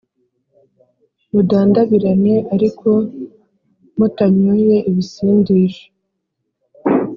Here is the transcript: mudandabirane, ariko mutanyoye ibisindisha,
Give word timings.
mudandabirane, 1.31 2.35
ariko 2.55 2.89
mutanyoye 3.97 4.75
ibisindisha, 4.89 5.85